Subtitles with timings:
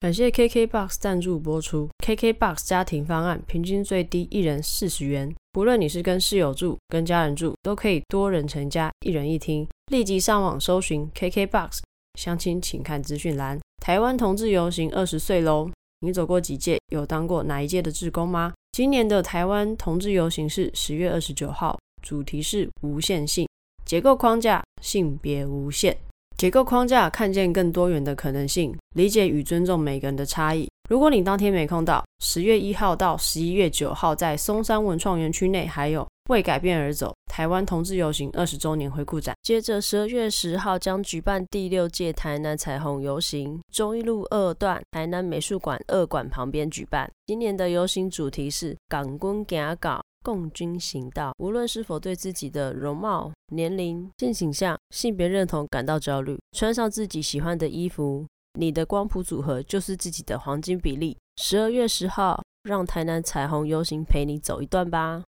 [0.00, 1.86] 感谢 KKBOX 赞助播出。
[1.98, 9.68] KKBOX 家庭方案平均最低一人四十元，不论你是跟室友住、跟家人住，都可以多人成家，一人一厅。
[9.92, 11.80] 立即上网搜寻 KKBOX，
[12.18, 13.60] 相亲请看资讯栏。
[13.82, 16.78] 台湾同志游行二十岁喽，你走过几届？
[16.90, 18.54] 有当过哪一届的志工吗？
[18.72, 23.46] 今年的台湾同志游行是十月二十九号，主题是无限性，
[23.84, 25.94] 结构框架，性别无限。
[26.40, 30.66] 结构框架，看见更多元的可能性，理解与尊重每个人的差异。
[30.88, 39.36] 如果你当天没空到，十月一号到十一月九号，在松山文创园区内还有为改变而走台湾同志游行二十周年回顾展。
[39.42, 47.06] 接着十二月十号将举办第六届台南彩虹游行，忠一路二段台南美术馆二馆旁边举办。
[47.26, 50.02] 今年的游行主题是“港军行港”。
[50.22, 58.26] 共军行道，无论是否对自己的容貌、年龄、性倾向、性别认同感到焦虑，穿上自己喜欢的衣服，
[58.58, 61.16] 你的光谱组合就是自己的黄金比例。
[61.36, 65.22] 十二月十号，让台南彩虹游行陪你走一段吧。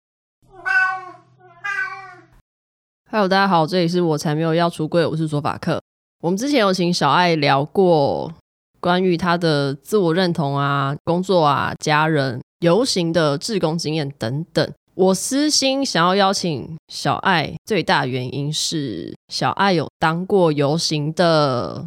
[3.10, 5.82] Hello，大家好，这里是我才没有要出柜，我是卓法克。
[6.22, 8.32] 我们之前有请小爱聊过
[8.80, 12.40] 关于她的自我认同啊、工作啊、家人。
[12.60, 21.86] 游行的志工经验等等，我私心想要邀请小爱，最大原因是小爱有当过游行的。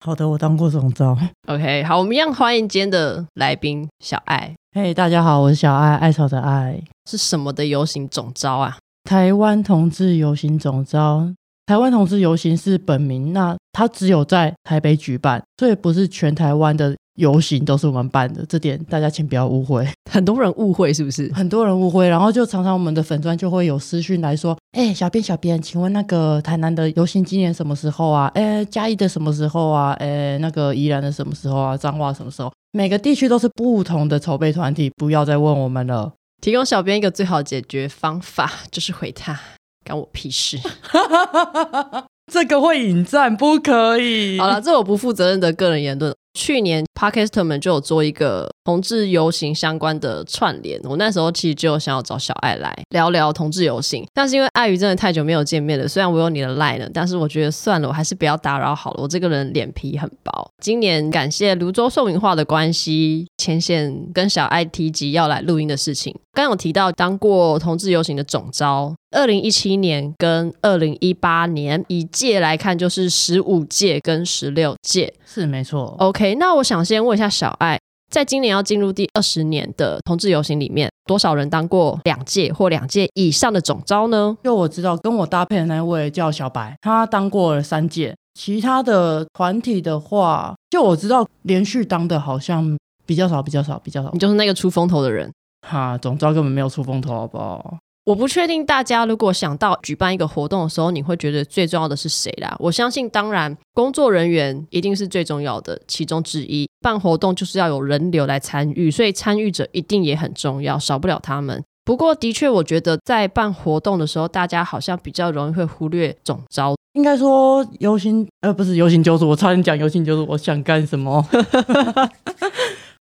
[0.00, 1.14] 好的，我当过总招。
[1.48, 4.54] OK，好，我们一样欢迎今天的来宾小爱。
[4.74, 6.82] 嘿，大家好，我是小爱，艾草的爱。
[7.10, 8.78] 是什么的游行总招啊？
[9.04, 11.30] 台湾同志游行总招。
[11.66, 16.96] 台湾同志游行是本名，那它只有在台北举办，所以不是全台湾的。
[17.18, 19.86] 游行都是我们办的，这点大家请不要误会。
[20.10, 21.30] 很多人误会是不是？
[21.34, 28.30] 很多人误会，然后就常常我们的粉砖就会有私讯来说：“哎、欸，小编小编，请问那个台南的游行今年什么时候啊？
[28.34, 29.92] 哎、欸，嘉义的什么时候啊？
[29.94, 31.76] 哎、欸，那个宜兰的什么时候啊？
[31.76, 32.50] 彰化什么时候？
[32.72, 36.12] 每个地区都是不同的筹备团体，不要再问我们了。
[36.40, 39.38] 提供小编一个最好解决方法， 就是回他，
[39.84, 40.58] 干我屁事。
[42.30, 44.38] 这个会引战，不可以。
[44.38, 46.14] 好了，这我不负责任的个人言论。
[46.34, 59.02] 去年 Podcaster 们就有做一个同志游行相关的串联，我那时候其实就想要找小爱来聊聊同志游行，但是因为碍于真的太久没有见面了，虽然我有你的 line 了，但是我觉得算了，我还是不要打扰好了。
[59.02, 60.50] 我这个人脸皮很薄。
[60.62, 66.14] 今年感谢芦洲宋文化的关系，牵线跟小爱提及要来录音的事情。
[66.32, 75.96] 刚有提到当过同志游行的总招，二零一七年跟二零一八年以届来看，就是十五届跟十六届，是没错。
[75.98, 77.80] OK，那我想先问一下小爱，
[78.10, 84.36] 在今年要进入第二十年的同志游行里面，多少人当过两届或两届以上的总招呢？
[84.44, 88.14] 就我知道，跟我搭配的那位叫小白，他当过了三届。
[88.38, 94.10] 其他的团体的话，就我知道连续当的好像比较少，比较少，比较少。
[94.12, 95.28] 你就是那个出风头的人。
[95.66, 97.78] 哈，总招根本没有出风头，好不好？
[98.08, 102.56] 我不确定大家如果想到举办一个活动的时候，你会觉得最重要的是谁啦？
[102.58, 106.66] 我相信，当然工作人员一定是最重要的其中之一。
[106.80, 111.62] 办活动就是要有人流来参与，所以参与者一定也很重要，少不了他们。
[111.84, 116.74] 不过，的确，我觉得在办活动的时候，大家好像比较容易会忽略总招。
[116.94, 121.22] 应该说游行，呃，不是游行就是我差点讲游行就是我想干什么。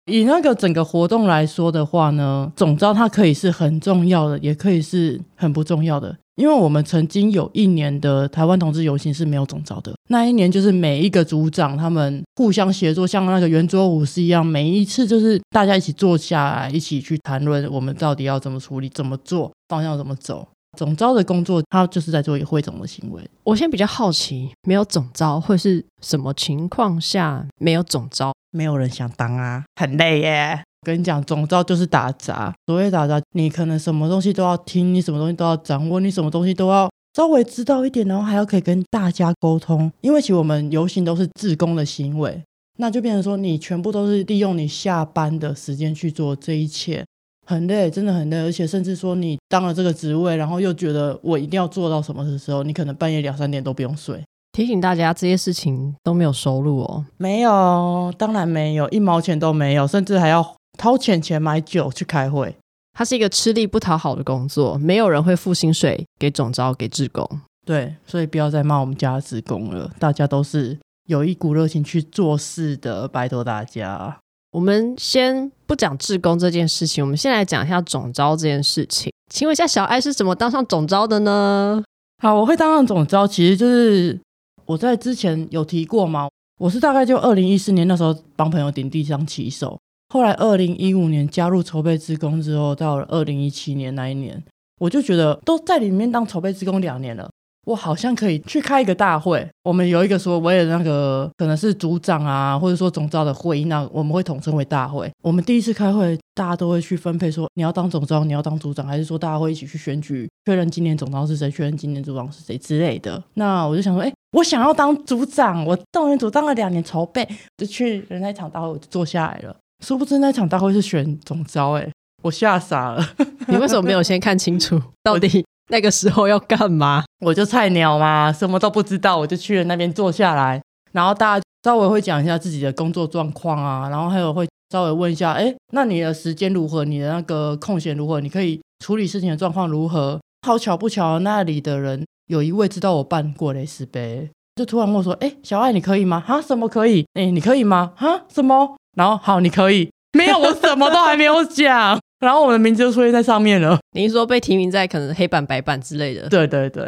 [0.08, 6.16] 以那个整个活动来说的话呢，总召它可以是很重要的，也可以是很不重要的。
[6.36, 20.46] 因为我们曾经有一年的台湾同志游行是没有总召的，那一年就是每一个组长他们互相协作，像那个圆桌武士一样，每一次就是大家一起坐下来，一起去谈论我们到底要怎么处理、怎么做、方向怎么走。
[20.78, 23.20] 总招的工作，他就是在做一个汇总的行为。
[23.42, 28.32] 我现在比较好奇，没有总招会是什么情况下没有总招？
[28.52, 30.62] 没有人想当啊，很累耶。
[30.82, 32.54] 我跟你讲，总招就是打杂。
[32.68, 39.90] 所谓打杂，你可能什么东西都要听，你什么东西都要掌握，你什么东西都要稍微知道一点，然后还要可以跟大家沟通。
[40.00, 42.40] 因为其实我们游行都是自工的行为，
[42.78, 47.04] 那就变成说你全部都是利用你下班的时间去做这一切，
[47.48, 48.36] 很累，真的很累。
[48.36, 54.22] 而且甚至说你当了这个职位，然后又觉得我一定要做到什么的时候，你可能半夜两三点都不用睡。
[54.52, 57.06] 提醒大家，这些事情都没有收入哦。
[57.16, 62.54] 没有，当然没有，一毛钱都没有，甚至还要掏钱钱买酒去开会。
[62.92, 67.24] 它是一个吃力不讨好的工作，没有人会付薪水给总招给职工。
[67.64, 74.18] 对，所以不要再骂我们家职工了，大家都是有一股热情去做事的，拜托大家。
[74.50, 79.12] 我们先不讲志工这件事情，我们先来讲一下总招这件事情。
[79.30, 81.82] 请问一下，小爱是怎么当上总招的呢？
[82.22, 84.18] 好，我会当上总招，其实就是。
[84.64, 86.28] 我在之前有提过吗？
[86.60, 89.78] 我是大概就二零一四年那时候帮朋友顶地上骑手，
[90.10, 94.44] 后来二零一五年加入筹备志工之后，到了二零一七年那一年，
[94.78, 97.30] 我就觉得都在里面当筹备职工两年了。
[97.68, 99.46] 我好像可以去开一个大会。
[99.62, 105.10] 我们有一个所谓的那个可能是组长啊，或者说总召的会议，那我们会统称为大会。
[105.22, 113.22] 我们第一次开会，大家都会去分配说你要当总召，你要当组长，还是说大家会一起去选举，确认今年总召是谁，确认今年组长是谁之类的。
[113.34, 117.28] 那我就想说，哎，我想要当组长，我动员组当了两年筹备，
[117.58, 119.54] 就去人那场大会，我就坐下来了。
[119.84, 121.86] 殊不知那场大会是选总召，哎，
[122.22, 123.06] 我吓傻了。
[123.46, 125.44] 你为什么没有先看清楚到底？
[125.70, 127.04] 那个时候要干嘛？
[127.20, 130.62] 我就菜鸟嘛，什么都不知道，我就去了那边坐下来，
[130.92, 136.84] 然后大家稍微会讲一下自己的工作状况啊，然后还有会稍微问一下，哎，那你的时间如何？
[136.84, 138.20] 你的那个空闲如何？
[138.20, 140.18] 你可以处理事情的状况如何？
[140.46, 146.20] 好巧不巧，那里的人有一位知道我办过蕾丝杯，就突然问我说，哎，小艾你可以吗？
[146.20, 147.04] 哈，什么可以？
[147.14, 147.92] 哎，你可以吗？
[147.96, 148.76] 哈，什么？
[148.96, 149.90] 然后好，你可以。
[150.18, 151.98] 没有，我什么都还没有讲。
[152.18, 153.78] 然后我的名字就出现在上面了。
[153.92, 156.28] 你是说被提名在可能黑板白板之类的？
[156.28, 156.84] 对对对。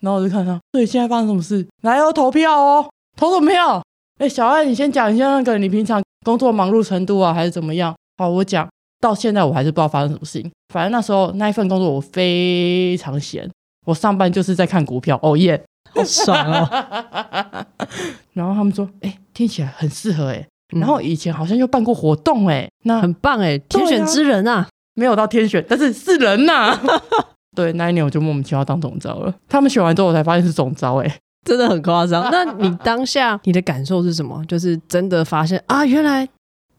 [0.00, 1.64] 然后我就看他，对，现在发生什么事？
[1.82, 3.80] 来哦，投票哦，投什么票？
[4.18, 7.94] 哎，小艾，你先讲一下那个你平常工作忙碌程度啊，还是怎么样？
[8.18, 8.68] 好，我讲
[9.00, 10.50] 到现在我还是不知道发生什么事情。
[10.74, 13.48] 反正那时候那一份工作我非常闲，
[13.86, 15.16] 我上班就是在看股票。
[15.22, 15.62] 哦耶，
[15.94, 16.68] 好爽哦。
[18.34, 20.44] 然后他们说，哎，听起来很适合哎。
[20.80, 26.78] 然后以前好像又办过活动哎，那很棒哎，天选之人啊，没有到天选，但是是人呐。
[27.54, 29.34] 对，那一年我就莫名其妙当总招了。
[29.48, 32.30] 他们选完之后，我才发现是总招哎，真的很夸张。
[32.30, 34.42] 那你当下你的感受是什么？
[34.46, 36.26] 就是真的发现啊，原来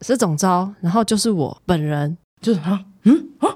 [0.01, 3.47] 是总招，然后就是我本人，就是啊，嗯啊，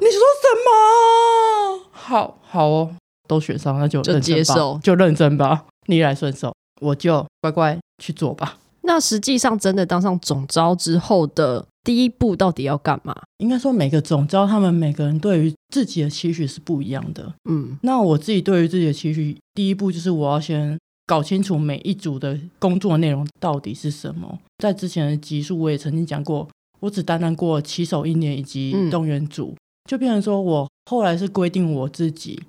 [0.00, 1.80] 你说什么？
[1.90, 2.94] 好好哦，
[3.26, 6.52] 都选上，那就就接受，就认真吧，逆来顺受，
[6.82, 8.56] 我就乖乖去做吧。
[8.84, 13.14] 那实际上，真的当上总招之后的第一步，到底要干嘛？
[13.38, 17.32] 应该说，每个总招他们每个人对于自己的期许是不一样的。
[17.48, 20.76] 嗯，那我自己对于自己的期许，第一步就是我要先
[21.06, 24.38] 搞清楚每一组的工作内容到底是什么。
[24.58, 26.48] 在之前的集数，我也曾经讲过，
[26.80, 29.58] 我只担任过骑手一年以及动员组，嗯、
[29.88, 32.42] 就变成说我后来是规定我自己，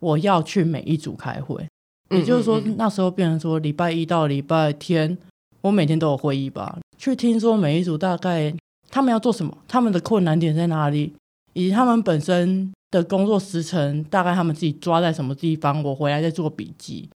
[0.00, 1.64] 我要去每一组开会。
[2.10, 5.16] 也就是说，那时候变成说礼拜一到礼拜天。
[5.66, 8.54] 我每天都有会议吧，去听说每一组大概
[8.88, 11.12] 他们要做什么，他们的困难点在哪里，
[11.54, 17.10] 以及他们本身的工作时程大概他们自己抓在什么地方，我回来再做笔记。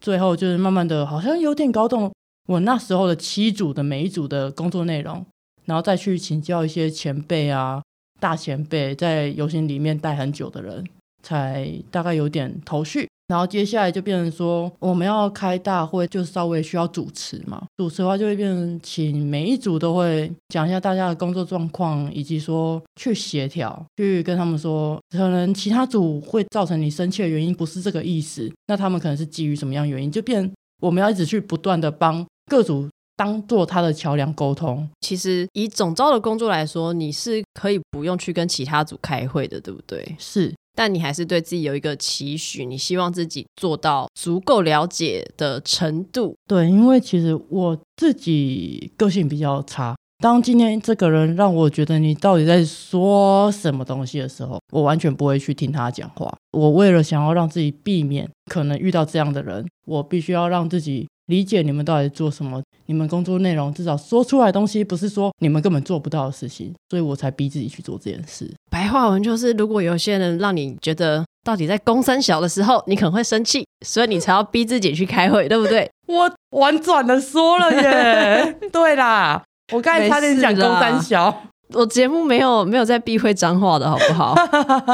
[0.00, 2.10] 最后就是慢慢的，好像有点搞懂
[2.48, 5.26] 我那时候的七组的每一组的工作内容，
[5.66, 7.82] 然后再去请教一些前辈啊、
[8.18, 10.82] 大前辈，在游行里面待很久的人，
[11.22, 13.06] 才大概有点头绪。
[13.30, 17.64] 然后接下来就变成说，我们要开大会，就稍微需要主持嘛。
[17.76, 30.10] 主持的话，就会变成请每一组都会讲一下大家的工作状况，以及说去协调，去跟他们说，可能其他组会造成你生气的原因不是这个意思，那他们可能是基于什么样原因？
[30.10, 30.52] 就变
[30.82, 34.88] 我们要一直去不断的帮各组当做他的桥梁沟通。
[35.02, 40.16] 其实以总招的工作来说，你是可以不用去跟其他组开会的，对不对？
[40.18, 40.52] 是。
[40.74, 46.36] 但你还是对自己有一个期许，你希望自己做到足够了解的程度。
[46.46, 49.94] 对，因为其实我自己个性比较差。
[50.22, 56.30] 当今天这个人让我觉得你到底在说什么东西的时候，我完全不会去听他讲话。
[56.52, 61.08] 我为了想要让自己避免可能遇到这样的人，我必须要让自己。
[61.30, 68.52] 理解你们到底做什么，你们工作内容至少说出来的东西不是说你们根本做不到的事情，所以我才逼自己去做这件事。
[68.68, 75.88] 白话文就是，如果有些人让你觉得到底在公三小的时候，你可能会生气，所以你才要逼自己去开会，对不对？
[76.08, 79.40] 我婉转的说了耶， 对啦，
[79.72, 81.44] 我刚才差点讲公三小，
[81.74, 84.34] 我节目没有没有在避讳脏话的好不好？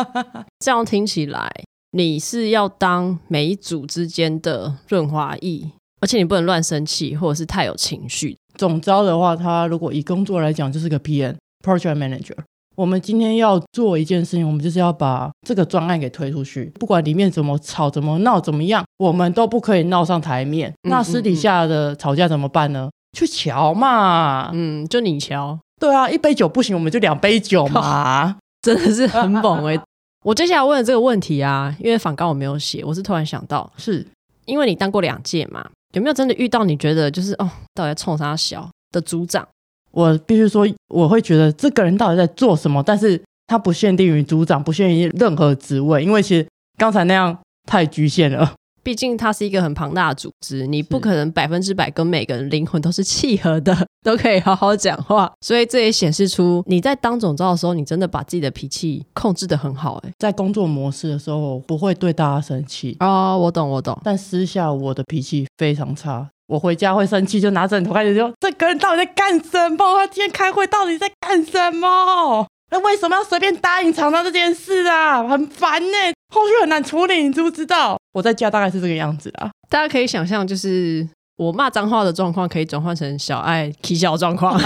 [0.60, 1.50] 这样听起来，
[1.92, 5.70] 你是要当每一组之间的润滑液。
[6.06, 8.36] 而且你不能乱生气，或者是太有情绪。
[8.54, 12.36] 总招的话，他如果以工作来讲，就是个 PM（Project Manager）。
[12.76, 16.66] 我们今天要做一件事情，我们就是要把这个专案给推出去。
[16.78, 20.70] 不管里面怎么吵、怎么闹、怎么样，我们都不可以闹上台面。
[20.84, 22.88] 嗯、那私底下的吵架怎么办呢？
[23.18, 24.50] 去瞧嘛。
[24.52, 25.58] 嗯，就你瞧。
[25.80, 28.36] 对啊，一杯酒不行，我们就两杯酒嘛。
[28.62, 29.80] 真的是很猛哎、欸！
[30.24, 34.06] 我接下来问的这个问题啊，因为反纲我没有写，我是突然想到，是
[34.44, 35.68] 因为你当过两届嘛。
[35.92, 39.46] 有没有真的遇到你觉得就是哦，到底在冲啥小的组长？
[39.92, 42.82] 我必须说，我会觉得这个人到底在做什么？
[42.82, 48.54] 但是他不限定于组长，不限于任何职位，因为其实刚才那样太局限了。
[48.86, 55.28] 毕竟它是一个很庞大的组织，你不可能百分之百跟每个人灵魂都是契合的， 都可以好好讲话。
[55.40, 60.00] 所以这也显示出你在当总召的时候，你真的把自己的脾气控制得很好。
[60.06, 63.98] 哎，在工作模式的时候不会对大家生气哦，我懂我懂。
[64.04, 69.96] 但私下我的脾气非常差，我回家会生气，就拿枕头开始说：“这个人到底在干什么？
[69.96, 72.46] 他今天开会到底在干什么？
[72.70, 75.26] 那为什么要随便答应厂商这件事啊？
[75.26, 75.96] 很烦呢。”
[76.34, 77.96] 后续很难处理，你知不知道？
[78.16, 79.50] 我在家大概是这个样子啊。
[79.68, 81.06] 大家可以想象，就是
[81.36, 84.58] 我骂脏话的状况，可以转换成小爱啼笑状况。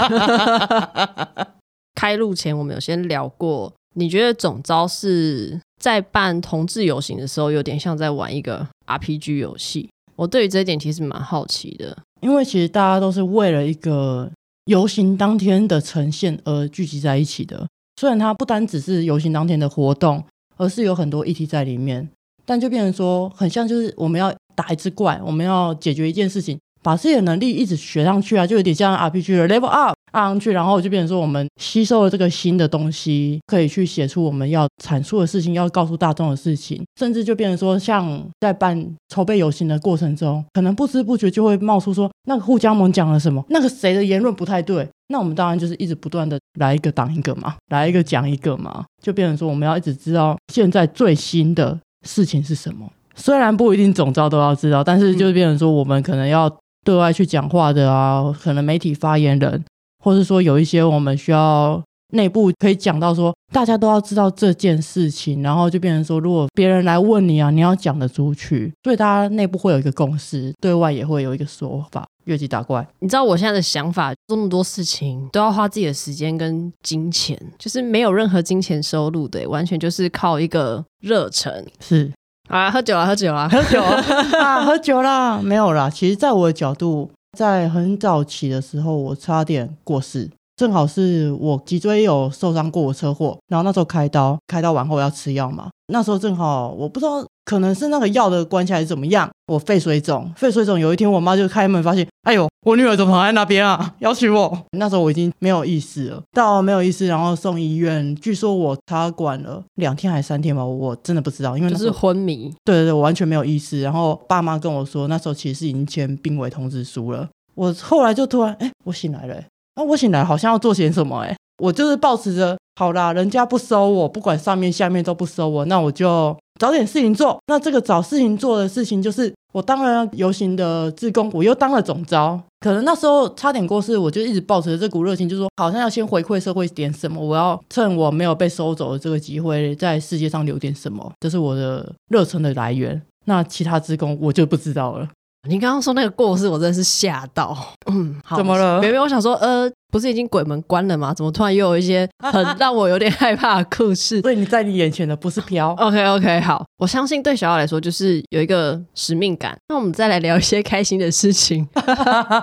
[1.93, 9.89] 开录前，我们有先聊过，你觉得总招是在办同志游行的时候，有点像在玩一个 RPG 游戏？
[10.15, 14.31] 我对于这一点其实蛮好奇的，因为其实大家都是为了一个
[14.67, 17.67] 游行当天的呈现而聚集在一起的。
[17.99, 20.23] 虽然它不单只是游行当天的活动。
[20.57, 22.07] 而是有很多议题在里面，
[22.45, 44.85] 但就变成说，很像就是我们要打一只怪，我们要解决一件事情，把自己的能力一直学上去啊，就有点像 RPG 的 level up 上去，然后就变成说，我们吸收了这个新的东西，可以去写出我们要阐述的事情，要告诉大众的事情，甚至就变成说，像在办筹备游行的过程中，可能不知不觉就会冒出说，那个护家盟讲了什么，那个谁的言论不太对。
[45.07, 51.77] 那我们当然就是一直不断的来一个挡一个嘛，来一个讲一个嘛，就变成说我们要一直知道现在最新的
[52.07, 52.91] 事情是什么。
[53.15, 56.51] 虽然不一定总招都要知道，但是就变成说我们可能要
[56.85, 59.63] 对外去讲话的啊，可能媒体发言人，
[60.03, 61.81] 或是说有一些我们需要。
[62.11, 72.05] 内部可以讲到说，大家都要知道这件事情，然后就变成说，如果别人来问你啊，你要讲得出去，所以大家内部会有一个共识，对外也会有一个说法。
[72.25, 81.65] 越级打怪，你知道我现在的想法，做那么多事情都要花自己的时间跟金钱，就是没有任何金钱收入的，完全就是靠一个热忱。
[81.79, 82.11] 是
[82.47, 85.89] 啊，喝酒啊，喝酒啊，喝 酒啊，喝酒啦，没有啦。
[85.89, 90.29] 其实，在我的角度，在很早期的时候，我差点过世。
[90.61, 95.71] 正好是我脊椎有受伤过，我车祸，然后那时候开刀，开刀完后要吃药嘛。
[95.87, 100.79] 那时候正好我不知道，可能是那个药的关系还是怎么样，我肺水肿，肺水肿。
[100.79, 103.95] 有一天我妈就开门发现，哎呦，我女儿怎么躺在那边啊？
[103.97, 104.55] 要娶我。
[104.77, 112.53] 那时候我已经没有意识了，到没有意识，然后送医院，据说我插管了两天还是三天吧，我真的不知道，因为那是昏迷。
[112.63, 113.81] 对对对，我完全没有意识。
[113.81, 117.27] 然后爸妈跟我说，那时候其实是已经签病危通知书了。
[117.55, 119.35] 我后来就突然，哎，我醒来了。
[119.75, 127.37] 那我醒来好像要做些什么哎，我就是抱持着好啦，人家不收我，不管上面下面都不收我，那我就找点事情做。
[127.47, 132.39] 那这个找事情做的事情，就是我当了游行的志工，我又当了总招。
[132.59, 143.01] 可能那时候差点过世，我就一直抱持着这股热情，就说好像要先回馈社会点什么，我要趁我没有被收走的这个机会，在世界上留点什么，这是我的热忱的来源。
[143.25, 145.07] 那其他志工我就不知道了。
[145.49, 147.57] 你刚刚说那个过世，我真的是吓到。
[147.91, 148.79] 嗯，好，怎么了？
[148.79, 151.11] 没有，我想说，呃，不是已经鬼门关了吗？
[151.15, 154.21] 怎么突然又有一些很让我有点害怕的故事？
[154.21, 155.71] 所以你在你眼前的不是飘。
[155.81, 159.57] OK，OK，好，我相信对小奥来说就是有一个使命感。
[159.69, 161.67] 那我们再来聊一些开心的事情。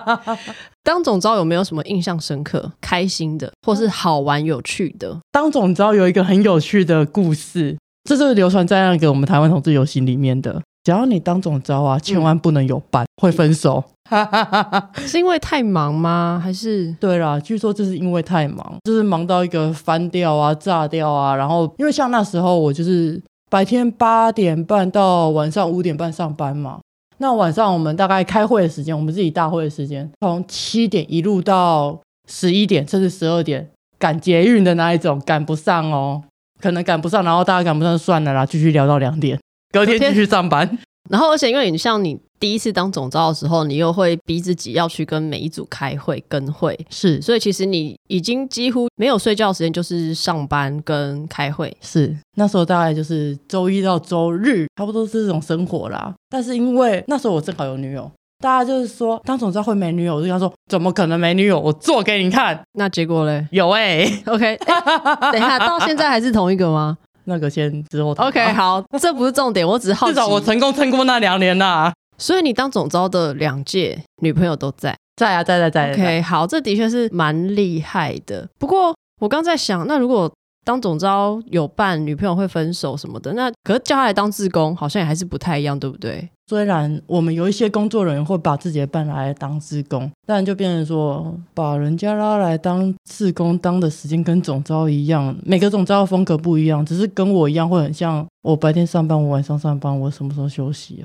[0.82, 5.16] 当总招有没有什么印象深刻、开心的，或是好玩有趣的？
[5.30, 10.60] 当总招有一个很有趣的故事，这是流传在那个我们台湾同志游行里面的。
[10.88, 13.84] 只要你当总招啊，千万不能有伴，嗯、会分手。
[15.04, 16.40] 是因为太忙吗？
[16.42, 16.90] 还是？
[16.98, 21.36] 对啦，据说就是因为太忙，就是忙到一个翻掉啊、炸掉啊。
[21.36, 26.80] 然后，因为像那时候我就是白天八点半到晚上五点半上班嘛，
[27.18, 33.68] 那晚上我们大概开会的时间，我们自己大会的时间，从七点一路到十一点，甚至十二点，
[33.98, 36.22] 赶捷运的那一种，赶不上哦，
[36.62, 39.38] 可能赶不上，然后大家赶不上就算了啦，继续聊到两点。
[39.70, 40.78] 隔天继续上班，
[41.10, 51.76] 然后而且因为你像你第一次当总招的时候，你又会逼自己要去跟每一组开会跟会，是，所以其实你已经几乎没有睡觉时间，就是上班跟开会。
[51.80, 56.14] 是，那时候大概就是周一到周日，差不多是这种生活啦。
[56.30, 61.58] 但是因为那时候我正好有女友，大家就是说当总招会没女友，我就跟他说怎么可能没女友？
[61.58, 62.58] 我做给你看。
[62.72, 63.46] 那结果嘞？
[63.50, 66.96] 有哎、欸、，OK，欸、等一下，到现在还是同一个吗？
[67.28, 70.14] 那个先之后，OK，好，这不是重点，我只是好奇。
[70.14, 71.92] 至少我成功撑过那两年呐。
[72.16, 75.92] 所以你当总招的两届女朋友都在，在啊，在在在。
[75.92, 78.48] OK，好，这的确是蛮厉害的。
[78.58, 80.28] 不过我刚在想，那如果
[80.64, 86.28] 当总招有伴，女朋友会分手什么的，那可是叫他来当志工，好像也还是不太一样，对不对？
[86.46, 98.26] 虽然我们有一些工作人员会把自己的伴来当志工，但就变成说把人家拉来当志工，当的时间跟总招一样，每个总招的风格不一样，只是跟我一样会很像。
[98.42, 101.04] 我白天上班，我晚上上班，我什么时候休息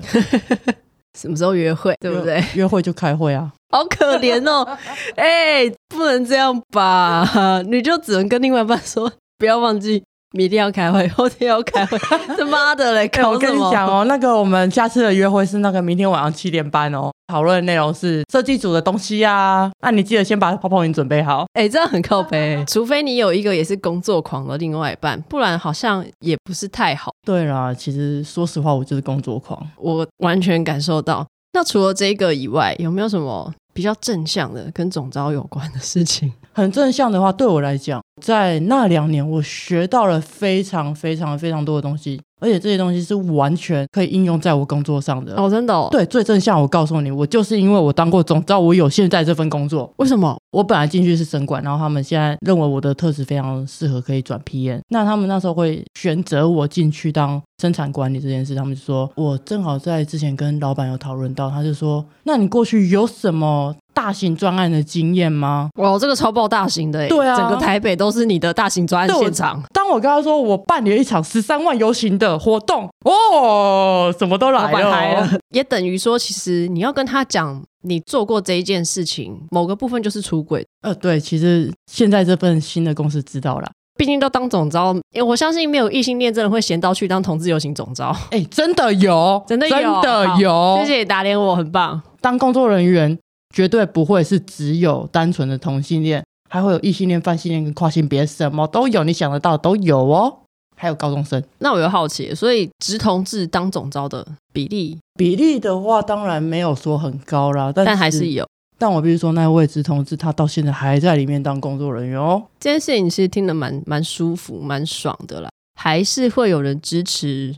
[1.18, 1.94] 什么时候约会？
[2.00, 2.42] 对不对？
[2.54, 3.52] 约会就开会啊！
[3.70, 4.66] 好可怜哦，
[5.16, 7.62] 哎、欸，不能这样吧？
[7.66, 10.02] 你就只能跟另外一半说，不要忘记。
[10.36, 11.96] 明天要开会，后天要开会，
[12.36, 13.08] 他妈的嘞！
[13.22, 19.70] 我跟你讲哦，那个我们下次的约会是那个明天晚上七点半哦，讨论的内容是设计组的东西啊。
[19.80, 21.46] 那、啊、你记得先把泡泡饮准备好。
[21.52, 27.12] 哎、欸，这样很靠北， 除非你有一个也是工作狂的另外一半，不然好像也不是太好。
[27.24, 31.24] 对啦，其实说实话，我就是工作狂，我完全感受到。
[31.54, 36.30] 那除了这个以外，有没有什么比较正向的跟总招有关的事情？
[36.52, 45.34] 很正向的话，对我来讲，在那两年我学到了非常非常非常多的东西，而且这些东西是完全可以应用在我工作上的。
[45.36, 45.88] 哦，真的哦？
[45.90, 49.90] 对，最正向，我告诉你，我就是因为我当过总召，我有现在这份工作。
[49.96, 50.36] 为什么？
[50.50, 63.74] 我本来进去是生管，然后他们现在认为我的特质非常适合可以转 PM，那他们那时候会选择我进去当生产管理这件事，他们就说我正好在之前跟老板有讨论到，他就说，那你过去有什么？
[64.04, 65.70] 大型专案的经验吗？
[65.78, 67.08] 哇，这个超爆大型的哎！
[67.08, 69.62] 对啊，整个台北都是你的大型专案现场。
[69.72, 80.62] 当我跟他说我办理了一场十三万游行的活动，哦，什么都来了，了也等于说，其实你要跟他讲你做过这一件事情，某个部分就是出轨。
[80.82, 88.14] 呃，对，其实现在这份新的公司知道了，毕竟都当总召，欸，我相信没有异性恋真的会闲到去当同志游行总招。
[88.32, 92.02] 哎，真的有，真的有，真的有，谢谢打脸我，很棒。
[92.20, 93.18] 当工作人员。
[93.54, 100.40] 绝对不会是只有单纯的同性恋，还会有异性恋、泛性恋跟跨性别，什么都有，你想得到的都有哦。
[100.76, 108.44] 还有高中生，那我又好奇，所以直同志当总招的比例，比例的话，当然没有说很高啦，但，但还是有。
[108.76, 112.42] 但我必须说，那位直同志他到现在还在里面当工作人员哦。
[112.58, 115.48] 这件事情其实听得蛮蛮舒服、蛮爽的啦，
[115.80, 117.54] 还是会有人支持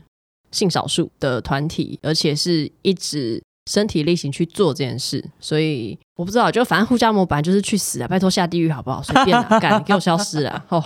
[0.51, 3.41] 性少数的团体，而且是一直。
[3.67, 8.07] 身体力行去做这件事，所以我不知道，就反正护家模本来就是去死啊！
[8.07, 9.03] 拜托下地狱好不好？
[9.03, 10.65] 随便 干，干给我消失啊！
[10.69, 10.83] 哦，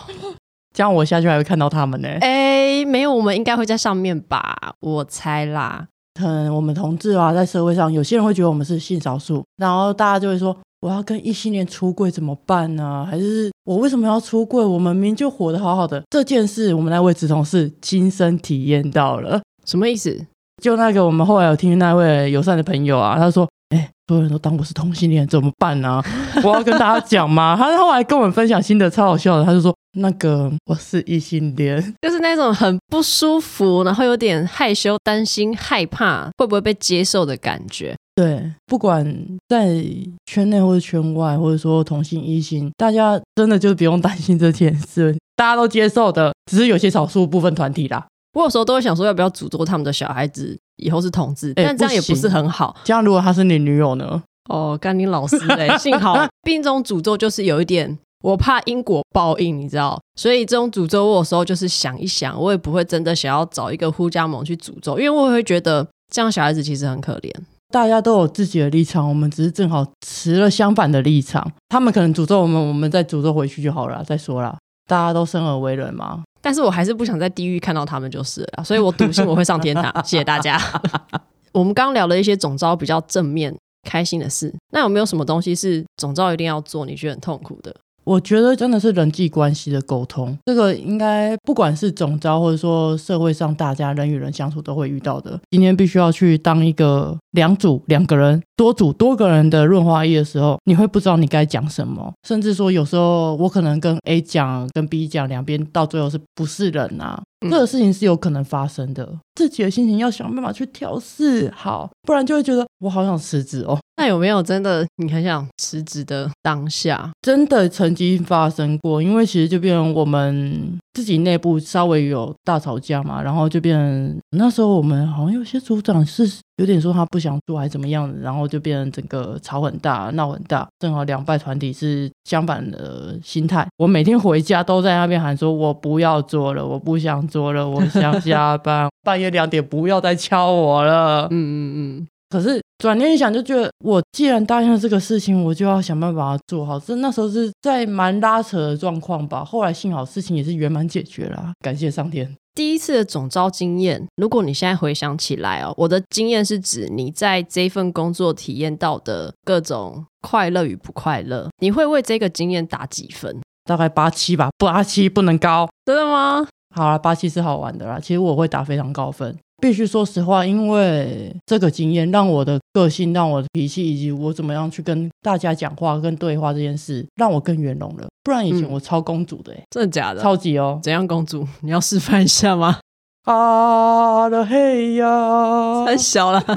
[0.76, 2.10] 这样我下去还会看到他们呢？
[2.22, 4.74] 哎，没有，我们应该会在上面吧？
[4.80, 5.88] 我猜啦。
[6.16, 13.06] 可能我们同志啊，在社会上有些人会觉得我们是性少数，然后大家就会说：我要跟异性恋出柜怎么办呢、啊？
[13.10, 14.64] 还是我为什么要出柜？
[14.66, 16.04] 我们明明就活得好好的。
[16.10, 20.26] 这件事，我们那位直同事亲身体验到了，什么意思？
[20.62, 26.06] 就那个，我们后来有听那位友善的朋友啊，他说：“哎、欸，所有人都当我是同性恋，怎么办呢、啊？
[26.46, 29.44] 我要跟大家讲吗？”他后来跟我们分享心得，超好笑的。
[29.44, 39.04] 他就说：“那个我是异性恋， 就是那种很不舒服，然后有点害羞、担心、害怕会不会被接受的感觉。”对，不管
[39.48, 39.84] 在
[40.28, 48.06] 圈内或者圈外，或者说同性异性，大家真的就不用担心这件事，大家都接受的，只是有些少数部分团体啦。
[48.34, 51.54] 我有时候都会想说，要不要诅咒他们的小孩子以后是同志？
[51.56, 52.76] 但这样也不是很好。
[52.84, 54.24] 这样如果他是你女友呢？
[54.50, 55.70] 哦，干你老师嘞！
[55.78, 60.02] 幸好，毕竟这种诅咒就是有一点，我怕因果报应，你知道？
[60.16, 67.32] 所以这种诅咒，我有时候就是想一想，我也不会真的想要找一个呼家盟去诅咒，因为我会觉得这样小孩子其实很可怜。
[67.72, 71.50] 大家都有自己的立场，我们只是正好持了相反的立场。
[71.70, 74.04] 他们可能诅咒我们，我们再诅咒回去就好了。
[74.04, 74.58] 再说了，
[74.90, 76.24] 大家都生而为人嘛。
[76.42, 79.94] 但是我还是不想在地狱看到他们就是了，所以我笃信我会上天堂。
[80.04, 80.60] 谢谢大家。
[81.54, 87.76] 我们刚聊了一些总招比较正面、开心的事，那有没有什么东西是总招一定要做，你觉得很痛苦的？
[88.04, 95.40] 我觉得真的是人际关系的沟通，这个应该不管是总招，或者说社会上大家人与人相处都会遇到的。
[95.52, 107.22] 今天必须要去当一个两组两个人、多组多个人的润滑液的时候，你会不知道你该讲什么，甚至说有时候我可能跟 A 讲、跟 B 讲，两边到最后是不是人啊？
[107.42, 109.08] 这个事情是有可能发生的，
[109.42, 113.76] 自己的心情要想办法去调试好，不然就会觉得我好想辞职哦。
[113.98, 117.10] 那有没有真的你很想辞职的当下？
[117.22, 126.32] 真的曾经发生过，因为其实就变成我们自己内部稍微有大吵架嘛，然后就变成那时候我们好像有些组长是。
[126.58, 130.68] 有点说他不想做还怎么样，然后就变成整个吵很大，闹很大。
[130.78, 133.68] 正好两败团体是相反的心态。
[133.78, 138.88] 我每天回家都在那边喊说：“我不要做了，我不想做了，我想下班。
[139.04, 142.08] 半夜两点不要再敲我了。”嗯嗯嗯。
[142.30, 146.80] 可是转念一想，就觉得我既然答应了这个事情，我就要想办法把它做好。
[146.80, 149.44] 这那时候是在蛮拉扯的状况吧。
[149.44, 152.34] 后来幸好事情也是圆满解决了，感谢上天。
[152.56, 163.42] 第一次的总招经验，如果你现在回想起来哦，我的经验是指你在这份工作体验到的各种快乐与不快乐，你会为这个经验打几分？
[163.66, 165.70] 大概八七吧，八七不能高。
[165.86, 166.48] 真的吗？
[166.74, 168.00] 好啦，巴西是好玩的啦。
[168.00, 178.08] 其实我会打非常高分，必须说实话，因为这个经验让我的个性、让我的脾气以及我怎么样去跟大家讲话、跟对话这件事，让我更圆融了。
[178.24, 180.22] 不然以前我超公主的、欸嗯，真的假的？
[180.22, 180.80] 超级哦！
[180.82, 181.48] 怎样公主？
[181.62, 182.80] 你要示范一下吗？
[183.26, 185.86] 啊的嘿呀！
[185.86, 186.42] 太小了。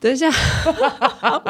[0.00, 0.28] 等一下，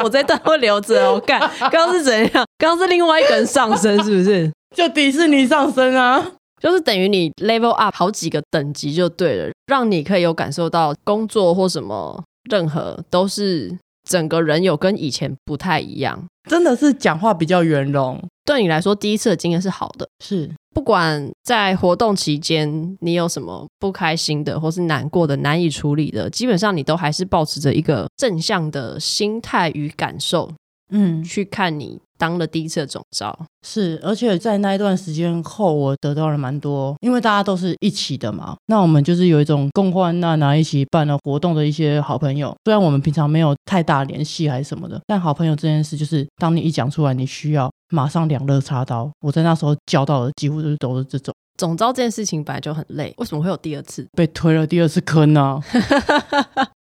[0.02, 1.12] 我这段会留着。
[1.12, 2.44] 我看刚刚是怎样？
[2.58, 4.50] 刚刚是另外一个人上身，是不是？
[4.74, 6.24] 就迪士尼上身啊！
[6.60, 13.78] 就是等于你 level up 好几个等级就对了，让你可以有感受到工作或什么，任何都是。
[14.08, 18.20] 整个人有跟以前不太一样，真的是讲话比较圆融。
[18.44, 30.50] 对你来说，第一次的经验是好的，是不管在活动期间你有什么不开心的，或是难过的、难以处理的，基本上你都还是保持着一个正向的心态与感受，
[30.90, 32.00] 嗯，去看你。
[32.18, 33.34] 当了第一次的总招，
[33.66, 38.54] 是，而且在那一段时间后，我得到了蛮多，因为大家都是一起的嘛。
[38.66, 42.54] 那我们就是有一种共患难啊，一起办了活动的一些好朋友。
[42.66, 49.10] 虽然我们平常没有太大联系还是什么的，但好朋友这件事，就是当你一讲出来，你需要马上两肋插刀。
[49.20, 51.34] 我在那时候交到的几乎都是都是这种。
[51.56, 54.06] 总招这件事情本来就很累，为什么会有第二次？
[54.12, 55.58] 被推了第二次坑呢？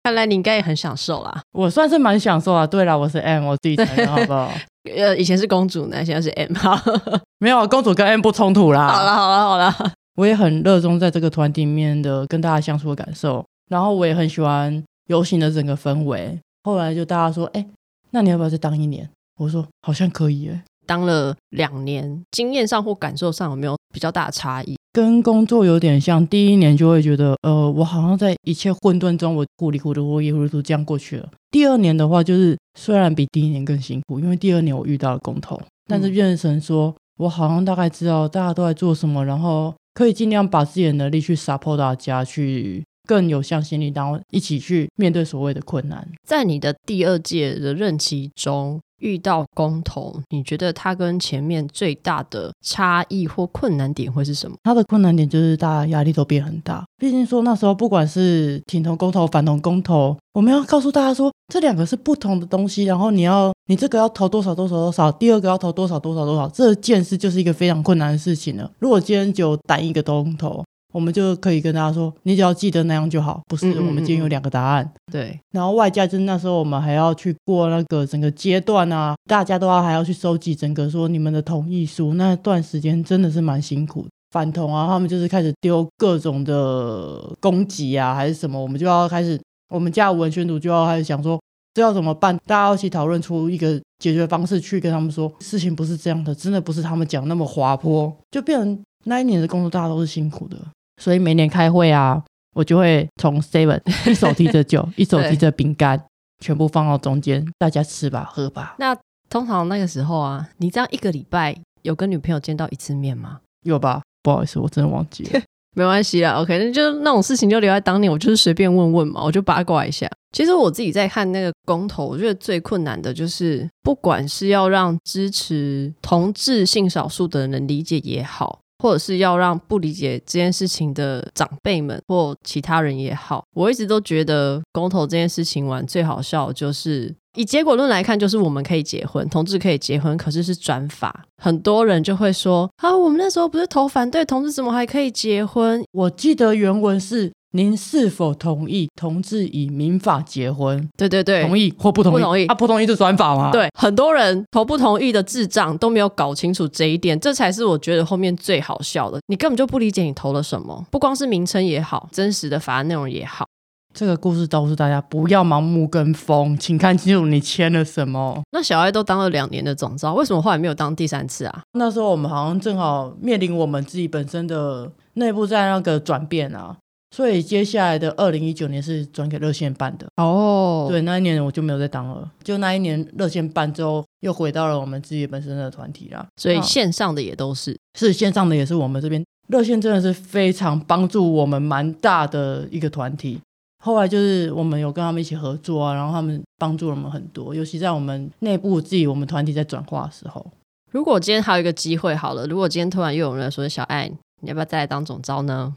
[0.06, 1.42] 看来你应该也很享受啦。
[1.52, 2.68] 我算是蛮享受啊。
[2.68, 4.52] 对了，我是 M，我自己承认好不好？
[4.96, 6.80] 呃，以前是公主呢，现在是 M 哈，
[7.42, 8.88] 没有，公主跟 M 不冲突啦。
[8.88, 16.40] 好了，好了，好了，我也很热衷在这个团体里面的跟大家相处的感受，然后我也很喜欢游行的整个氛围。
[16.66, 17.66] 后来就大家说，哎，
[18.12, 19.10] 那你要不要再当一年？
[19.40, 20.62] 我说好像可以耶。
[20.86, 24.78] 当了两年，经验上或感受上有没有比较大的差异？
[24.96, 31.30] 跟工作有点像，第一年就会觉得，呃，我好像在一切混沌中，我糊里糊涂、糊里糊涂这样过去了。
[31.52, 46.08] 第二年的话，就是虽然比第一年更辛苦，因为第二年我遇到了公投，但是变成说我好像大概知道大家都在做什么，然后可以尽量把自己的能力去 support 大家，去更有向心力，然后一起去面对所谓的困难。
[46.26, 48.80] 在你的第二届的任期中。
[49.00, 54.58] 遇到公投，你觉得它跟前面最大的差异或困难点会是什么？
[54.64, 56.84] 它的困难点就是大家压力都变很大。
[56.98, 68.72] 毕竟说那时候不管是挺同公投、反同公投，我们要告诉大家说这两个是不同的东西，然后你要你这个要投多少多少多少，第二个要投多少多少多少，这件事就是一个非常困难的事情了。
[68.80, 70.65] 如果今天就单一个公投。
[70.96, 73.42] 我们就可以跟大家说，你只要记得那样就好。
[73.50, 74.90] 不是，我们今天有两个答案。
[75.12, 84.10] 对，然后外加就是那时候我们还要去过那个整个阶段啊，大家都要还要去收集整个说你们的同意书，那段时间真的是蛮辛苦的。
[84.32, 91.38] 反同啊，他们就是开始丢各种的攻击啊，还是什么，我们就要开始，我们家文宣组就要开始想说
[91.74, 100.58] 这要怎么办，大家一起讨论出一个解决方式，去跟他们说事情不是这样的，真的不是他们讲那么滑坡，就变成那一年的工作大家都是辛苦的。
[101.02, 103.80] 所以每年开会啊，我就会从 seven
[104.10, 106.02] 一手提着酒， 一手提着饼干，
[106.40, 108.76] 全部放到中间，大家吃吧，喝吧。
[108.80, 108.96] 那
[109.30, 113.40] 通常那个时候啊，你这样一个礼拜有跟女朋友见到一次面吗？
[113.64, 114.02] 有吧？
[114.24, 115.42] 不好意思，我真的忘记了。
[115.78, 120.10] 没关系啦，OK，那就那种事情就留在当年，我就是随便问问嘛，我就八卦一下。
[120.32, 128.60] 其实我自己在看那个公投，我觉得最困难的就是，不管是要让支持同志性少数的人理解也好。
[128.80, 145.84] 或者是要让不理解这件事情的长辈们或其他人也好，我一直都觉得公投这件事情玩最好笑就是以结果论来看，就是我们可以结婚，同志可以结婚，可是是转法，很多人就会说啊，我们那时候不是投反对同志，怎么还可以结婚？
[145.92, 147.32] 我记得原文是。
[147.56, 150.86] 您是否同意同志以民法结婚？
[150.98, 152.16] 对对对，同意或不同意？
[152.16, 152.46] 不同意。
[152.48, 153.50] 啊，不同意就转法吗？
[153.50, 159.20] 对，很多人投不同意的智障都没有搞清楚这一点，这才是我觉得后面最好笑的。
[159.28, 163.46] 你根本就不理解你投了什么，不光是名称也好，真实的法案内容也好。
[163.94, 168.42] 这个故事告诉大家，不要盲目跟风，请看清楚你签了什么。
[168.52, 171.62] 那小艾都当了两年的总召，为什么后来没有当第三次啊？
[171.72, 176.76] 那时候我们好像正好面临我们自己本身的内部在那个转变啊。
[177.16, 180.82] 所以接下来的二零一九年是转给热线办的哦。
[180.84, 180.92] Oh.
[180.92, 182.30] 对，那一年我就没有再当了。
[182.44, 186.28] 就那一年热线办之后，又回到了我们自己本身的团体啦。
[186.36, 193.40] 所以线上的也都是，是线上的也是我们这边热线真的是非常帮助我们蛮大的一个团体。
[193.82, 200.46] 后来就是我们有跟他们一起合作啊，然后他们帮助了我们很多，尤其在我们内部自己我们团体在转化的时候。
[200.92, 205.74] 如果今天还有一个机会，好了，如果今天突然又有人说小艾，你要不要再来当总招呢？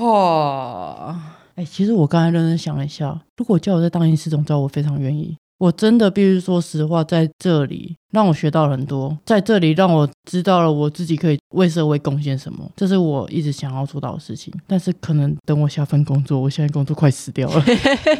[0.00, 1.18] 哇，
[1.54, 5.36] 哎，其实我刚才认真想了一下，如果叫我在当一次总召，我非常愿意。
[5.58, 14.52] 我真的必须说实话，在这里让我学到了很多，在这里让我知道了我自己可以为社会贡献什么，这是我一直想要做到的事情。
[14.66, 17.64] 但是可能等我下份工作，我现在工作快死掉了。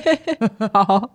[0.73, 1.11] 好，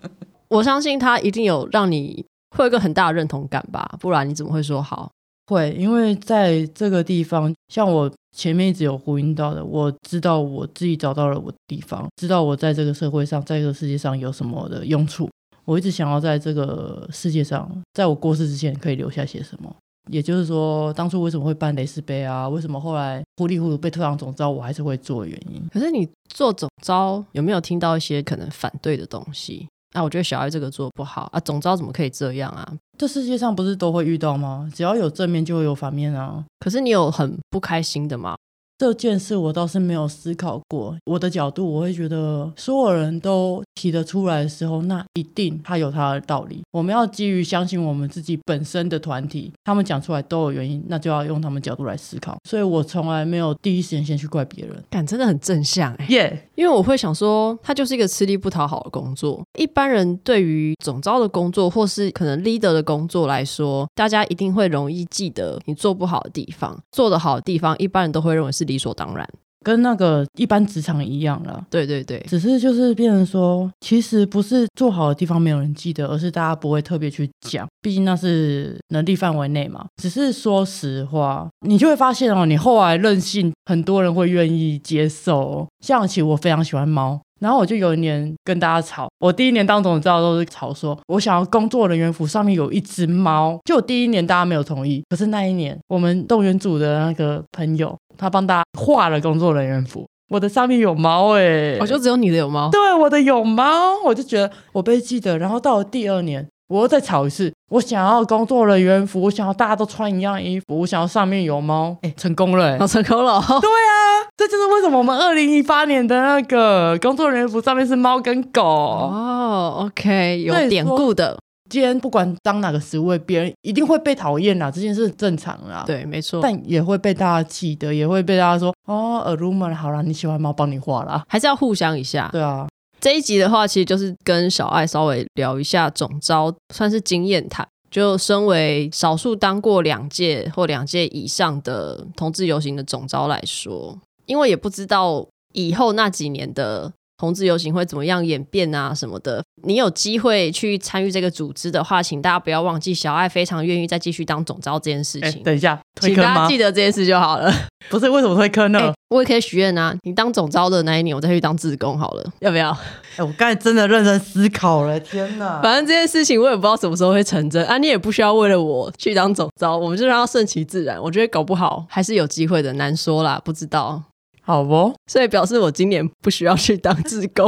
[0.47, 2.23] 我相信他一定有让你
[2.55, 5.09] 会有一个很大的认同感吧，不然你怎么会说好？
[5.47, 15.29] 会，因为在这个地方，像我前面一直有呼应到的，我知道我自己找到了我的地方，知道我在这个社会上，在这个世界上有什么的用处。
[15.65, 19.73] 我一直想要在这个世界上，在我过世之前可以留下些什么。
[20.09, 22.49] 也就是说，当初为什么会办蕾丝杯啊？
[22.49, 25.61] 为什么后来糊里糊涂被推上总招，我还是会做原因。
[25.71, 29.67] 可是你做总招有没有听到一些可能反对的东西？
[29.93, 32.73] 啊，我觉得小艾这个做不好啊，总招怎么可以这样啊？
[33.01, 34.69] 这世界上不是都会遇到吗？
[34.75, 36.45] 只要有正面就会有反面啊。
[36.59, 38.37] 可是你有很不开心的吗？
[38.81, 40.97] 这件事我倒是没有思考过。
[41.05, 46.63] 我的角度，我会觉得所有人都提得出来的时候，那一定他有他的道理。
[46.71, 52.35] 我们要基于相信我们自己本身的团体，他们讲出来都有原因，那就要用他们角度来思考。
[52.49, 54.83] 所以我从来没有第一时间先去怪别人。
[54.89, 56.61] 感真的很正向哎、欸，耶！Yeah.
[56.61, 59.43] 因为我会想说，他就是一个吃力不讨好的工作。
[59.59, 69.27] 一般人对于总招的工作，或是可能 leader 的工作来说，大家一定会容易记得你做不好的地方，做得好的地方，一般人都会认为是理所当然。
[69.63, 79.85] 跟那个一般职场一样了，对对对，只是就是变成说，其实不是做好的地方没有人记得，而是大家不会特别去讲，毕竟那是能力范围内嘛。
[80.01, 85.67] 只是说实话，你就会发现哦，你后来任性，很多人会愿意接受。
[85.85, 97.93] 像其实我非常喜欢猫，然后我就有一年跟大家吵，我第一年当总召都是吵说，我想要工作人员服上面有一只猫，就第一年大家没有同意，可是那一年我们动员组的那个朋友。
[98.17, 105.39] 他帮大家画了工作人员服，我的上面有猫哎、欸，我就只有你的有猫，对，我的有猫，我就觉得我被记得。
[105.39, 121.37] 然后到了第二年，我又再吵一次，我想要工作人员服，我想要大家都穿一样衣服，我想要上面有猫，哎，成功了、欸，哦，成功了，对啊，这就是为什么我们二零一八年的那个工作人员服上面是猫跟狗哦，OK，有典故的。
[121.69, 125.83] 今天不管当哪个职位，别人一定会被讨厌啦，这件事正常啦。
[125.85, 126.41] 对，没错。
[126.41, 132.27] 但也会被大家记得，也会被大家说哦，耳濡目染，好啦，你喜欢猫，帮你画啦，还是要互相一下。
[132.33, 132.67] 对啊，
[132.99, 137.65] 这一集的话，其实就是跟小艾稍微聊一下总招，算是经验谈。
[137.89, 143.97] 就身为少数当过两届或两届以上的同志游行的总招来说，
[144.31, 146.93] 因为也不知道以后那几年的。
[147.17, 148.91] 同志游行会怎么样演变啊？
[148.95, 149.43] 什么的？
[149.61, 155.29] 你有机会去参与这个组织的话，请大家不要忘记，小爱非常愿意再继续当总招这件事情。
[155.29, 157.53] 欸、等一下，请大家记得这件事就好了。
[157.91, 158.79] 不是为什么推坑呢？
[158.79, 159.95] 欸、我也可以许愿啊！
[160.01, 162.71] 你当总招的那一年，我再去当志工好了，要不要？
[163.13, 165.61] 哎、欸，我刚才真的认真思考了，天哪！
[165.61, 167.77] 反正这件事情我也不知道什么时候会成真啊！
[167.77, 170.99] 你也不需要为了我去当总招，我们就让它顺其自然。
[170.99, 174.01] 我觉得搞不好还是有机会的，难说啦，不知道。
[174.41, 177.45] 好不，所以表示我今年不需要去当志工。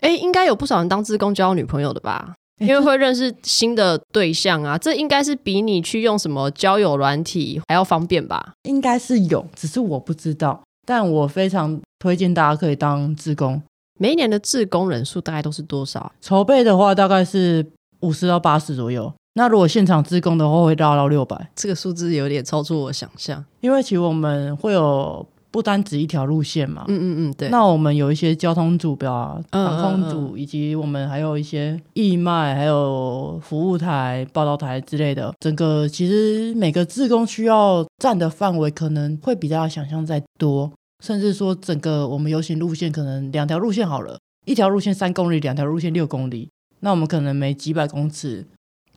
[0.00, 2.34] 哎、欸，应该有不少人当志工交女朋友的吧？
[2.60, 8.52] 因为会认识新的对象啊，这应该是比你去用什么交友软体还要方便吧？
[8.64, 10.60] 应该是有，只是我不知道。
[10.84, 13.62] 但我非常推荐大家可以当志工。
[13.98, 16.12] 每一年的志工人数大概都是多少？
[16.20, 17.64] 筹备的话，大概是
[18.00, 19.12] 五十到八十左右。
[19.38, 23.44] 那如果现场自工的话，会达到六百，这个数字有点超出我想象。
[23.60, 27.48] 因为其实我们会有不单指一条路线嘛，嗯嗯嗯，对。
[27.48, 35.32] 那我们有一些交通组标啊，航空组，以及我们还有一些义卖，还有服务台、报道台之类的。
[35.38, 40.68] 整个其实每个自工需要占的范围可能会比大家想象再多，
[41.04, 48.44] 甚至说整个我们游行路线可能两条路线好了，一条路线三公里，两条路线六公里，那我们可能每几百公尺。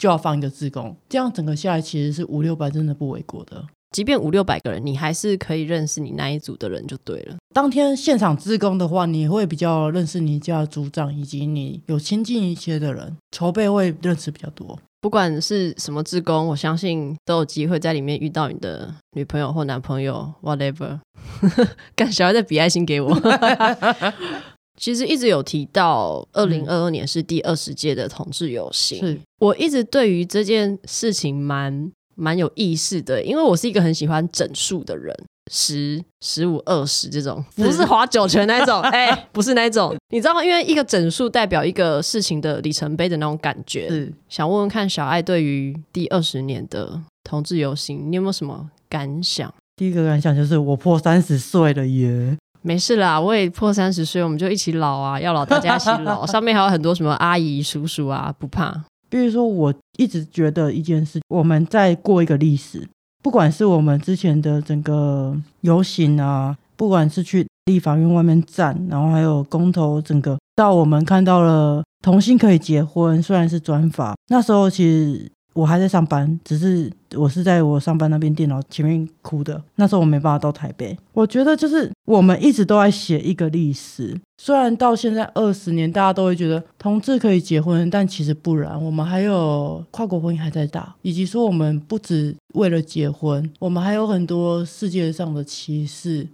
[0.01, 3.63] 就要放一个自工，这样整个下来其实是五六百，真的不为过的。
[3.91, 7.35] 即便五六百个人，你还是可以认识你那一组的人就对了。
[7.53, 14.79] 当天现场自工的话，你会比较认识你家的组长以及你有亲近一些的人，筹备会认识比较多。
[15.01, 20.97] 不管是什么自工，我相信都有机会在里面遇到你的女朋友或男朋友，whatever。
[21.95, 23.15] 干小孩在比爱心给我。
[24.81, 28.99] 其实一直有提到，二零二二年是第二十届的同志游行。
[28.99, 35.15] 是我一直对于这件事情蛮蛮有意思的，因为我是一个很喜欢整数的人。
[35.51, 39.93] 十、十五、二十这种，不是划九泉那种， 哎、欸，不是那种。
[40.09, 43.89] 你知道吗，因为一个整数代表一个事情的里程碑的那种感觉。
[43.89, 49.53] 是，想问问看小爱对于第二十年的同志游行，你有没有什么感想？
[49.75, 52.37] 第一个感想就是我破三十岁了耶！
[52.63, 56.25] 没事啦，我也破三十岁，我们就一起老啊，要老大家一起老。
[56.27, 58.83] 上面还有很多什么阿姨、叔叔啊，不怕。
[59.09, 62.87] 比如说，我一直觉得一件事，我们在过一个历史，
[63.23, 75.31] 不管是我们之前的整个游行啊，不管是去立法院外面站，然后还有公投，整个到我们看到了同性可以结婚，虽然是专法，那时候其实。
[75.53, 79.61] 我还在上班，只是我是在我上班那边电脑前面哭的。
[79.75, 80.97] 那时候我没办法到台北。
[81.11, 88.81] 我觉得就是我们一直都在写一个历史，虽然到现在二十年，大家都会觉得同志可以结婚，但其实不然。
[88.81, 96.25] 我们还有跨国婚姻还在打，以及说我们不止为了结婚，我们还有很多世界上的歧视，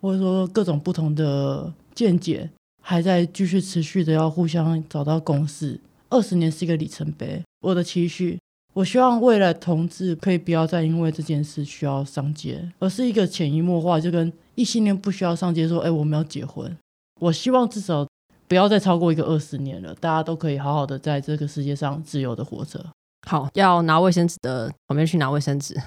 [0.00, 2.50] 或者说各种不同的见解，
[2.82, 5.78] 还在继续持续的要互相找到共识。
[6.10, 8.36] 二十年是一个里程碑，我的期许。
[8.74, 16.76] 我希望未来同志可以不要再因为这件事需要上街，而是一个潜移默化，就跟异性恋不需要上街说：“哎，我们要结婚。”
[17.20, 18.06] 我希望至少
[18.48, 22.84] 不要再超过一个二十年了，大家都可以好好的在这个世界上自由的活着。
[23.28, 25.80] 好，要拿卫生纸的旁边去拿卫生纸。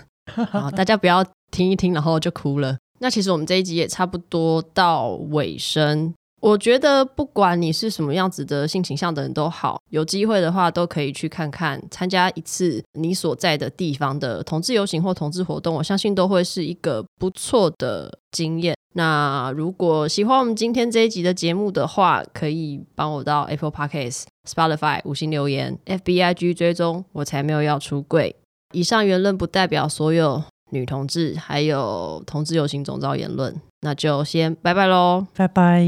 [0.50, 2.78] 好，大家不要听一听然后就哭了。
[3.00, 6.13] 那其实我们这一集也差不多到尾声。
[6.48, 18.78] 我觉得不管你是什么样子的性倾向的人都好，有机会的话都可以去看看，参加一次你所在的地方的同志游行或同志活动，我相信都会是一个不错的经验。
[18.94, 28.34] 那如果喜欢我们今天这一集的节目的话，可以帮我到 Apple Podcast、Spotify 五星留言，FBIG 追踪，我才没有要出柜。
[28.72, 33.54] 以上言论不代表所有女同志，还有同志游行总召言论。
[33.82, 35.88] 那就先拜拜喽，拜拜。